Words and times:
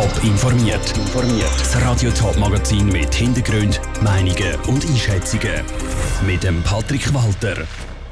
Top 0.00 0.24
informiert. 0.24 0.94
Das 1.58 1.84
Radio 1.84 2.10
Top 2.12 2.34
Magazin 2.38 2.86
mit 2.86 3.14
Hintergrund, 3.14 3.82
Meinungen 4.02 4.54
und 4.66 4.82
Einschätzungen 4.86 5.62
mit 6.26 6.42
dem 6.42 6.62
Patrick 6.62 7.12
Walter. 7.12 7.66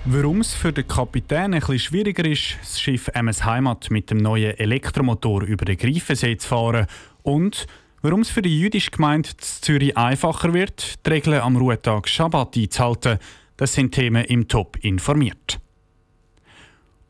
Warum 0.05 0.43
es 0.43 0.53
für 0.53 0.71
den 0.71 0.87
Kapitän 0.87 1.55
ein 1.55 1.61
bisschen 1.61 1.79
schwieriger 1.79 2.27
ist, 2.27 2.59
das 2.61 2.79
Schiff 2.79 3.09
MS 3.15 3.43
Heimat 3.43 3.91
mit 3.91 4.11
dem 4.11 4.19
neuen 4.19 4.59
Elektromotor 4.59 5.45
über 5.45 5.65
den 5.65 5.79
Greifensee 5.79 6.37
zu 6.37 6.49
fahren 6.49 6.87
und 7.23 7.67
warum 8.03 8.21
es 8.21 8.29
für 8.29 8.43
die 8.43 8.61
jüdische 8.61 8.91
Gemeinde 8.91 9.31
Zürich 9.39 9.97
einfacher 9.97 10.53
wird, 10.53 11.07
die 11.07 11.11
Regeln 11.11 11.41
am 11.41 11.57
Ruhetag 11.57 12.07
Schabbat 12.07 12.55
einzuhalten, 12.55 13.19
das 13.57 13.73
sind 13.73 13.93
Themen 13.93 14.27
im 14.27 14.47
Top 14.47 14.77
informiert. 14.83 15.59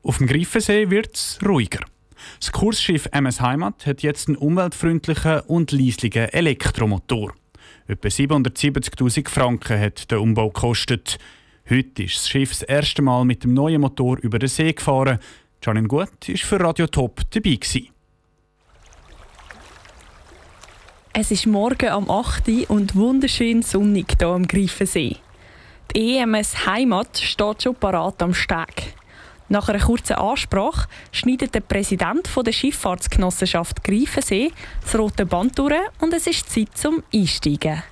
Auf 0.05 0.19
dem 0.19 0.29
Greifensee 0.29 0.89
wird 0.89 1.17
es 1.17 1.41
ruhiger. 1.45 1.81
Das 2.41 2.53
Kursschiff 2.53 3.09
MS 3.13 3.41
Heimat 3.41 3.87
hat 3.87 4.03
jetzt 4.03 4.29
einen 4.29 4.37
umweltfreundlichen 4.37 5.41
und 5.41 5.73
leislichen 5.73 6.29
Elektromotor. 6.31 7.33
Etwa 7.87 8.09
770.000 8.09 9.29
Franken 9.29 9.81
hat 9.81 10.11
der 10.11 10.21
Umbau 10.21 10.51
gekostet. 10.51 11.19
Heute 11.71 12.03
ist 12.03 12.17
das 12.17 12.29
Schiff 12.29 12.51
das 12.51 12.63
erste 12.63 13.03
Mal 13.03 13.25
mit 13.25 13.45
dem 13.45 13.55
neuen 13.55 13.81
Motor 13.81 14.19
über 14.19 14.39
den 14.39 14.49
See 14.49 14.73
gefahren. 14.73 15.19
Janine 15.63 15.89
Gut 15.89 16.29
war 16.29 16.37
für 16.37 16.61
Radio 16.61 16.87
Top 16.87 17.21
dabei. 17.31 17.57
Gewesen. 17.57 17.89
Es 21.13 21.31
ist 21.31 21.47
morgen 21.47 21.89
am 21.89 22.11
8. 22.11 22.49
Uhr 22.49 22.71
und 22.71 22.95
wunderschön 22.95 23.63
sonnig 23.63 24.07
hier 24.19 24.29
am 24.29 24.47
Greifensee. 24.47 25.17
Die 25.97 26.19
EMS 26.19 26.67
Heimat 26.67 27.19
steht 27.19 27.63
schon 27.63 27.75
parat 27.75 28.23
am 28.23 28.35
Steg. 28.35 28.95
Nach 29.51 29.69
einer 29.69 29.81
kurzen 29.81 30.15
Ansprache 30.15 30.89
schneidet 31.11 31.55
der 31.55 31.61
Präsident 31.61 32.29
der 32.45 32.53
Schifffahrtsgenossenschaft 32.53 33.83
Greifensee 33.83 34.53
das 34.83 34.99
rote 34.99 35.25
Band 35.25 35.59
durch 35.59 35.75
und 36.01 36.13
es 36.13 36.27
ist 36.27 36.51
Zeit 36.51 36.69
zum 36.75 37.03
Einsteigen. 37.13 37.83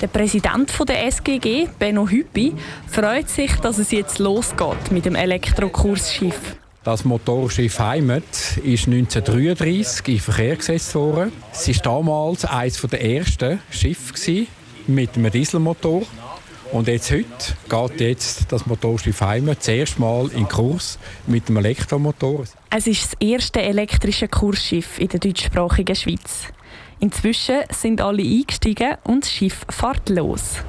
Der 0.00 0.08
Präsident 0.08 0.72
der 0.88 1.06
SGG, 1.06 1.68
Benno 1.78 2.08
Hüppi, 2.08 2.54
freut 2.88 3.28
sich, 3.28 3.54
dass 3.56 3.78
es 3.78 3.92
jetzt 3.92 4.18
losgeht 4.18 4.90
mit 4.90 5.04
dem 5.04 5.14
Elektrokursschiff. 5.14 6.56
Das 6.82 7.04
Motorschiff 7.04 7.78
Heimat 7.78 8.24
ist 8.64 8.88
1933 8.88 10.08
in 10.08 10.18
Verkehr 10.18 10.56
gesetzt 10.56 10.96
worden. 10.96 11.30
Es 11.52 11.68
war 11.68 12.02
damals 12.02 12.44
eines 12.44 12.80
der 12.80 13.04
ersten 13.04 13.60
Schiffe 13.70 14.12
mit 14.86 15.16
einem 15.16 15.30
Dieselmotor. 15.30 16.02
Und 16.72 16.88
jetzt 16.88 17.10
heute 17.10 17.26
geht 17.68 18.00
jetzt 18.00 18.50
das 18.50 18.64
Motorschiff 18.64 19.20
Heimat 19.20 19.58
das 19.58 19.68
erste 19.68 20.00
Mal 20.00 20.30
in 20.34 20.48
Kurs 20.48 20.98
mit 21.26 21.48
dem 21.48 21.58
Elektromotor. 21.58 22.44
Es 22.70 22.86
ist 22.86 23.04
das 23.04 23.20
erste 23.20 23.60
elektrische 23.60 24.28
Kursschiff 24.28 24.98
in 24.98 25.08
der 25.08 25.20
deutschsprachigen 25.20 25.94
Schweiz. 25.94 26.46
Inzwischen 26.98 27.60
sind 27.70 28.00
alle 28.00 28.22
eingestiegen 28.22 28.96
und 29.04 29.24
das 29.24 29.32
Schiff 29.32 29.66
fährt 29.68 30.08
los. 30.08 30.62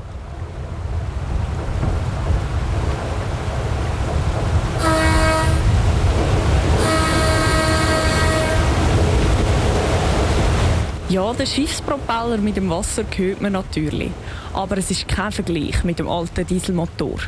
Ja, 11.24 11.32
den 11.32 11.48
Schiffspropeller 11.48 12.36
mit 12.36 12.58
dem 12.58 12.70
Wasser 12.70 13.06
hört 13.16 13.42
man 13.42 13.54
natürlich. 13.54 14.12
Aber 14.52 14.78
es 14.78 14.92
ist 14.92 15.08
kein 15.08 15.32
Vergleich 15.32 15.82
mit 15.86 15.98
dem 15.98 16.10
alten 16.10 16.46
Dieselmotor. 16.46 17.20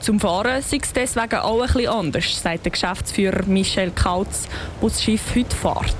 Zum 0.00 0.18
Fahren 0.18 0.62
sei 0.62 0.78
es 0.82 0.90
deswegen 0.94 1.36
auch 1.40 1.60
ein 1.60 1.66
bisschen 1.66 1.90
anders, 1.90 2.42
sagt 2.42 2.64
der 2.64 2.72
Geschäftsführer 2.72 3.44
Michel 3.44 3.90
Kautz, 3.90 4.48
der 4.80 4.88
das 4.88 5.02
Schiff 5.02 5.34
heute 5.36 5.54
fährt. 5.54 5.96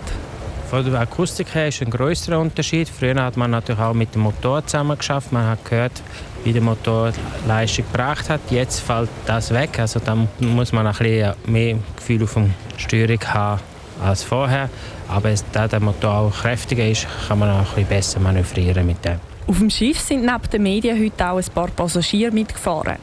Von 0.71 0.91
der 0.91 0.99
Akustik 0.99 1.55
her 1.55 1.69
ist 1.69 1.83
ein 1.83 1.91
größerer 1.91 2.41
Unterschied. 2.41 2.89
Früher 2.89 3.23
hat 3.23 3.37
man 3.37 3.51
natürlich 3.51 3.83
auch 3.83 3.93
mit 3.93 4.15
dem 4.15 4.23
Motor 4.23 4.67
zusammen 4.67 4.97
geschafft. 4.97 5.31
Man 5.31 5.47
hat 5.47 5.63
gehört, 5.63 6.01
wie 6.43 6.55
der 6.55 6.63
Motor 6.63 7.13
Leistung 7.47 7.85
gebracht 7.93 8.31
hat. 8.31 8.41
Jetzt 8.49 8.81
fällt 8.81 9.11
das 9.27 9.53
weg. 9.53 9.79
Also 9.79 10.01
da 10.01 10.17
muss 10.41 10.73
man 10.73 10.87
ein 10.87 10.95
bisschen 10.95 11.35
mehr 11.45 11.77
Gefühl 11.97 12.23
auf 12.23 12.33
der 12.33 12.49
Steuerung 12.79 13.21
haben 13.27 13.61
als 14.03 14.23
vorher. 14.23 14.71
Aber 15.09 15.33
da 15.53 15.69
der 15.69 15.81
Motor 15.81 16.15
auch 16.15 16.33
kräftiger 16.33 16.89
ist, 16.89 17.07
kann 17.29 17.39
man 17.39 17.51
auch 17.51 17.77
ein 17.77 17.87
besser 17.87 18.21
manövrieren 18.21 18.87
mit 18.87 19.05
dem. 19.05 19.21
Auf 19.47 19.59
dem 19.59 19.71
Schiff 19.71 20.01
sind 20.01 20.23
neben 20.25 20.51
den 20.53 20.63
Medien 20.63 20.99
heute 20.99 21.31
auch 21.31 21.39
ein 21.39 21.45
paar 21.55 21.69
Passagiere 21.69 22.33
mitgefahren. 22.33 22.97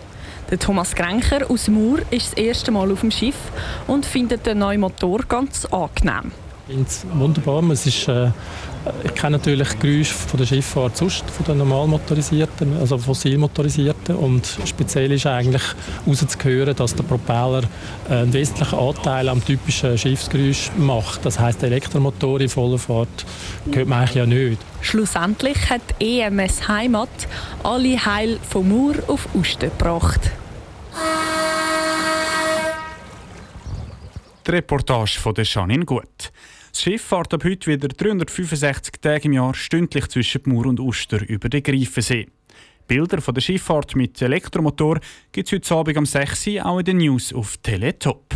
Der 0.50 0.60
Thomas 0.60 0.94
Grencher 0.94 1.50
aus 1.50 1.70
Mur 1.70 2.00
ist 2.12 2.34
das 2.34 2.38
erste 2.38 2.72
Mal 2.72 2.92
auf 2.92 3.00
dem 3.00 3.12
Schiff 3.12 3.38
und 3.88 4.06
findet 4.06 4.46
den 4.46 4.60
neuen 4.60 4.82
Motor 4.82 5.20
ganz 5.28 5.66
angenehm. 5.66 6.32
Ich 6.66 6.74
finde 6.74 6.88
es 6.90 7.06
wunderbar. 7.14 7.62
Äh, 7.62 8.32
ich 9.04 9.14
kenne 9.16 9.38
natürlich 9.38 9.80
Geräusche 9.80 10.14
von 10.14 10.40
der 10.40 10.46
Schifffahrt 10.46 10.96
sonst, 10.96 11.30
von 11.30 11.46
den 11.46 11.58
normal 11.58 11.88
motorisierten, 11.88 12.78
also 12.78 12.98
fossilmotorisierten. 12.98 14.16
Und 14.16 14.48
speziell 14.66 15.12
ist 15.12 15.26
eigentlich 15.26 15.64
herauszuhören, 16.06 16.74
dass 16.74 16.96
der 16.96 17.04
Propeller 17.04 17.64
äh, 18.10 18.14
einen 18.14 18.32
wesentlichen 18.32 18.80
Anteil 18.80 19.28
am 19.28 19.44
typischen 19.44 19.98
Schiffsgeräusch 19.98 20.72
macht. 20.78 21.26
Das 21.26 21.36
der 21.36 21.64
Elektromotor 21.64 22.40
in 22.40 22.48
voller 22.48 22.78
Fahrt 22.78 23.26
hört 23.70 23.88
man 23.88 24.00
eigentlich 24.00 24.16
ja 24.16 24.26
nicht. 24.26 24.62
Schlussendlich 24.80 25.70
hat 25.70 25.82
EMS 26.00 26.70
Heimat 26.70 27.10
alle 27.64 28.06
Heil 28.06 28.40
vom 28.50 28.70
Mur 28.70 28.96
auf 29.08 29.28
Uster 29.36 29.68
gebracht. 29.68 30.32
Die 34.46 34.52
Reportage 34.52 35.20
von 35.20 35.34
Janine 35.38 35.86
Gut. 35.86 36.34
Das 36.72 36.82
Schiff 36.82 37.02
fährt 37.02 37.34
ab 37.34 37.46
heute 37.46 37.72
wieder 37.72 37.88
365 37.88 38.96
Tage 39.00 39.26
im 39.26 39.34
Jahr 39.34 39.54
stündlich 39.54 40.08
zwischen 40.10 40.42
Mur 40.46 40.66
und 40.66 40.82
Uster 40.82 41.22
über 41.30 41.48
den 41.48 41.64
Greifensee. 41.64 42.28
Bilder 42.86 43.22
von 43.22 43.34
der 43.34 43.42
Schifffahrt 43.42 43.96
mit 43.96 44.22
Elektromotor 44.22 45.00
gibt 45.32 45.48
es 45.48 45.54
heute 45.54 45.76
Abend 45.76 45.98
um 45.98 46.06
6 46.06 46.48
Uhr 46.48 46.66
auch 46.66 46.80
in 46.80 46.86
den 46.86 46.98
News 46.98 47.32
auf 47.32 47.56
Teletop. 47.58 48.36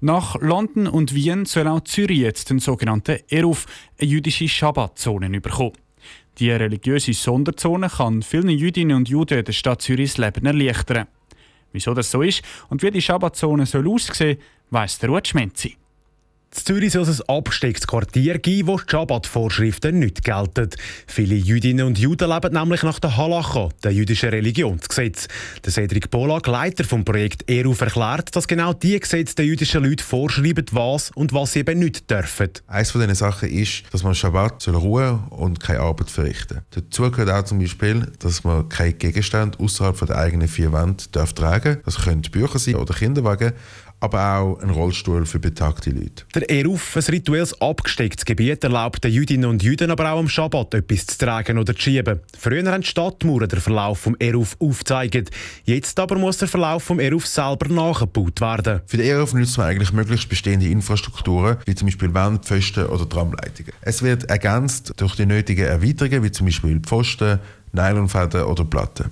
Nach 0.00 0.40
London 0.40 0.86
und 0.86 1.14
Wien 1.14 1.44
soll 1.44 1.68
auch 1.68 1.84
Zürich 1.84 2.20
jetzt 2.20 2.48
den 2.48 2.58
sogenannten 2.58 3.18
Eruf, 3.28 3.66
eine 4.00 4.08
jüdische 4.08 4.48
Schabbatzone, 4.48 5.42
bekommen. 5.42 5.72
Die 6.38 6.50
religiöse 6.50 7.12
Sonderzone 7.12 7.90
kann 7.90 8.22
vielen 8.22 8.48
Jüdinnen 8.48 8.96
und 8.96 9.10
Juden 9.10 9.44
der 9.44 9.52
Stadt 9.52 9.82
Zürich 9.82 10.14
das 10.14 10.18
Leben 10.18 10.46
erleichtern. 10.46 11.06
Wieso 11.72 11.94
das 11.94 12.10
so 12.10 12.22
ist 12.22 12.42
und 12.68 12.82
wie 12.82 12.90
die 12.90 13.02
Schabbatzone 13.02 13.66
soll 13.66 13.88
aussehen, 13.88 14.38
weiss 14.70 14.98
der 14.98 15.10
Ruth 15.10 15.28
Schmenzi. 15.28 15.79
In 16.52 16.64
Zürich 16.64 16.92
soll 16.92 17.02
es 17.02 17.20
ein 17.22 17.36
abgestecktes 17.36 17.86
Quartier 17.86 18.40
geben, 18.40 18.66
wo 18.66 18.76
die 18.76 18.82
Schabbat-Vorschriften 18.90 20.00
nicht 20.00 20.24
gelten. 20.24 20.70
Viele 21.06 21.36
Jüdinnen 21.36 21.86
und 21.86 21.96
Juden 21.96 22.28
leben 22.28 22.52
nämlich 22.52 22.82
nach 22.82 22.98
der 22.98 23.16
Halacha, 23.16 23.68
dem 23.84 23.92
jüdischen 23.92 24.30
Religionsgesetz. 24.30 25.28
Der 25.64 25.70
Cedric 25.70 26.10
Polak, 26.10 26.48
Leiter 26.48 26.82
vom 26.82 27.04
Projekt 27.04 27.48
ERUF, 27.48 27.82
erklärt, 27.82 28.34
dass 28.34 28.48
genau 28.48 28.72
diese 28.72 28.98
Gesetze 28.98 29.36
den 29.36 29.46
jüdischen 29.46 29.84
Leuten 29.84 30.02
vorschreiben, 30.02 30.66
was 30.72 31.12
und 31.12 31.32
was 31.32 31.52
sie 31.52 31.60
eben 31.60 31.78
nicht 31.78 32.10
dürfen. 32.10 32.50
Eines 32.66 32.90
von 32.90 33.00
diesen 33.00 33.14
Sachen 33.14 33.48
ist, 33.48 33.84
dass 33.92 34.02
man 34.02 34.16
Schabbat 34.16 34.60
soll 34.60 34.74
und 35.30 35.60
keine 35.60 35.80
Arbeit 35.80 36.10
verrichten 36.10 36.62
Dazu 36.70 37.08
gehört 37.12 37.30
auch 37.30 37.44
zum 37.44 37.60
Beispiel, 37.60 38.10
dass 38.18 38.42
man 38.42 38.68
keinen 38.68 38.98
Gegenstand 38.98 39.60
außerhalb 39.60 40.04
der 40.04 40.18
eigenen 40.18 40.48
vier 40.48 40.72
Wände 40.72 41.04
darf 41.12 41.32
tragen 41.32 41.78
Das 41.84 41.96
können 41.96 42.22
Bücher 42.22 42.58
sein 42.58 42.74
oder 42.74 42.92
Kinderwagen, 42.92 43.52
aber 44.00 44.38
auch 44.38 44.60
ein 44.60 44.70
Rollstuhl 44.70 45.26
für 45.26 45.38
betagte 45.38 45.90
Leute. 45.90 46.24
Der 46.34 46.50
Eruf, 46.50 46.96
ein 46.96 47.02
rituelles 47.02 47.60
abgestecktes 47.60 48.24
Gebiet, 48.24 48.64
erlaubt 48.64 49.04
den 49.04 49.12
Jüdinnen 49.12 49.48
und 49.48 49.62
Juden 49.62 49.90
aber 49.90 50.10
auch 50.12 50.18
am 50.18 50.28
Schabbat 50.28 50.74
etwas 50.74 51.06
zu 51.06 51.18
tragen 51.18 51.58
oder 51.58 51.74
zu 51.74 51.82
schieben. 51.82 52.20
Früher 52.38 52.70
haben 52.70 52.80
die 52.80 52.86
Stadtmauern 52.86 53.48
den 53.48 53.60
Verlauf 53.60 53.98
vom 54.00 54.16
Eruf 54.18 54.56
aufgezeigt. 54.58 55.30
Jetzt 55.64 56.00
aber 56.00 56.16
muss 56.16 56.38
der 56.38 56.48
Verlauf 56.48 56.82
vom 56.82 56.98
Eruf 56.98 57.26
selber 57.26 57.68
nachgebaut 57.68 58.40
werden. 58.40 58.80
Für 58.86 58.96
den 58.96 59.06
Eruf 59.06 59.34
nutzt 59.34 59.58
man 59.58 59.68
eigentlich 59.68 59.92
möglichst 59.92 60.28
bestehende 60.28 60.68
Infrastrukturen, 60.68 61.58
wie 61.66 61.74
zum 61.74 61.86
Beispiel 61.86 62.14
Wände, 62.14 62.40
Pfosten 62.42 62.86
oder 62.86 63.08
Tramleitungen. 63.08 63.72
Es 63.82 64.02
wird 64.02 64.24
ergänzt 64.24 64.94
durch 64.96 65.16
die 65.16 65.26
nötigen 65.26 65.66
Erweiterungen, 65.66 66.22
wie 66.22 66.32
zum 66.32 66.46
Beispiel 66.46 66.80
Pfosten, 66.80 67.38
Nylonfäden 67.72 68.42
oder 68.42 68.64
Platten. 68.64 69.10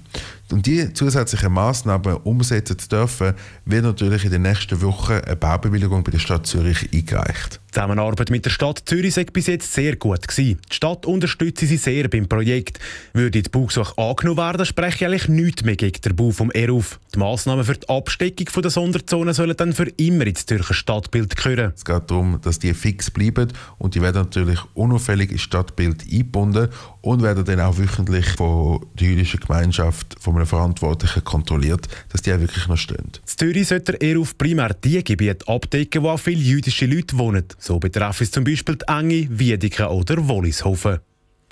Um 0.50 0.62
diese 0.62 0.95
zusätzlichen 0.95 1.53
Massnahmen 1.53 2.17
umsetzen 2.25 2.79
zu 2.79 2.89
dürfen, 2.89 3.35
wird 3.67 3.85
natürlich 3.85 4.25
in 4.25 4.31
den 4.31 4.43
nächsten 4.43 4.81
Wochen 4.81 5.12
eine 5.12 5.37
Baubewilligung 5.37 6.03
bei 6.05 6.11
der 6.11 6.19
Stadt 6.19 6.47
Zürich 6.47 6.89
eingereicht. 6.93 7.61
Die 7.69 7.75
Zusammenarbeit 7.75 8.31
mit 8.31 8.47
der 8.47 8.50
Stadt 8.50 8.82
Zürich 8.87 9.12
sei 9.12 9.25
bis 9.25 9.47
jetzt 9.47 9.75
sehr 9.75 9.97
gut 9.97 10.26
gewesen. 10.26 10.59
Die 10.70 10.75
Stadt 10.75 11.05
unterstütze 11.05 11.67
sie 11.67 11.76
sehr 11.76 12.09
beim 12.09 12.26
Projekt. 12.26 12.79
Würde 13.12 13.43
die 13.43 13.49
Baugesuche 13.50 13.97
angenommen 13.99 14.38
werden, 14.38 14.65
spreche 14.65 15.05
eigentlich 15.05 15.29
nichts 15.29 15.65
mehr 15.65 15.76
gegen 15.76 16.00
den 16.00 16.17
Bau 16.17 16.31
vom 16.31 16.50
ERUF. 16.50 16.99
Die 17.15 17.19
Massnahmen 17.19 17.65
für 17.65 17.75
die 17.75 17.88
Absteckung 17.91 18.62
der 18.62 18.70
Sonderzone 18.70 19.35
sollen 19.35 19.56
dann 19.56 19.75
für 19.75 19.88
immer 19.99 20.26
ins 20.26 20.47
Zürcher 20.47 20.73
Stadtbild 20.73 21.37
gehören. 21.37 21.73
Es 21.76 21.85
geht 21.85 22.11
darum, 22.11 22.41
dass 22.43 22.59
die 22.59 22.73
fix 22.73 23.11
bleiben 23.11 23.53
und 23.76 23.94
die 23.94 24.00
werden 24.00 24.23
natürlich 24.23 24.61
unauffällig 24.73 25.31
ins 25.31 25.43
Stadtbild 25.43 26.05
eingebunden 26.11 26.69
und 27.03 27.23
werden 27.23 27.44
dann 27.44 27.61
auch 27.61 27.76
wöchentlich 27.76 28.26
von 28.31 28.87
der 28.99 29.09
jüdischen 29.09 29.41
Gemeinschaft 29.41 30.17
vom 30.21 30.37
einem 30.37 30.47
Verantwortlichen 30.47 31.23
kontrolliert, 31.23 31.87
dass 32.09 32.23
die 32.23 32.32
auch 32.32 32.41
wirklich 32.41 32.67
noch 32.67 32.79
stehen. 32.79 32.99
In 32.99 33.21
Zürich 33.26 33.69
sollte 33.69 33.93
er 33.93 34.00
eher 34.00 34.21
auf 34.21 34.38
primär 34.38 34.75
die 34.75 35.05
Gebiete 35.05 35.47
abdecken, 35.49 36.03
wo 36.03 36.11
auch 36.11 36.21
viele 36.21 36.41
jüdische 36.41 36.87
Leute 36.87 37.19
wohnen. 37.19 37.44
So 37.58 37.78
betrifft 37.78 38.20
es 38.20 38.31
zum 38.31 38.44
Beispiel 38.44 38.76
die 38.76 38.88
Enge, 38.88 39.26
Wiedeke 39.31 39.88
oder 39.88 40.28
Wollishofen. 40.28 40.99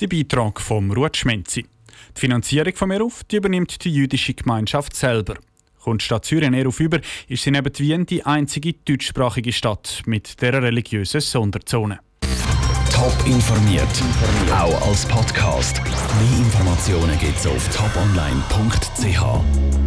Der 0.01 0.07
Beitrag 0.07 0.61
vom 0.61 0.91
Ruth 0.93 1.17
Schmenzi. 1.17 1.67
Die 2.17 2.21
Finanzierung 2.21 2.75
von 2.75 2.91
Eruf 2.91 3.25
die 3.25 3.37
übernimmt 3.37 3.85
die 3.85 3.93
jüdische 3.93 4.35
Gemeinschaft 4.35 4.95
selber. 4.95 5.35
Kommt 5.81 6.03
die 6.03 6.07
Stadt 6.07 6.25
Zürich 6.25 6.53
Eruf 6.53 6.81
über, 6.81 7.01
ist 7.29 7.43
sie 7.43 7.51
neben 7.51 7.79
Wien 7.79 8.07
die 8.07 8.25
einzige 8.25 8.73
deutschsprachige 8.73 9.53
Stadt 9.53 10.03
mit 10.07 10.41
dieser 10.41 10.63
religiösen 10.63 11.21
Sonderzone. 11.21 12.01
Top 12.93 13.15
informiert, 13.27 13.87
auch 14.51 14.89
als 14.89 15.07
Podcast. 15.07 15.83
Mehr 15.85 16.39
Informationen 16.39 17.19
gibt 17.19 17.39
es 17.39 17.47
auf 17.47 17.69
toponline.ch. 17.69 19.86